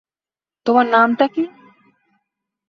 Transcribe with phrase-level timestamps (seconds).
[0.65, 1.43] তোমার নামটা কী?